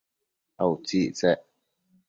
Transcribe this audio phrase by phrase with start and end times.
[0.61, 1.39] a utsictsec?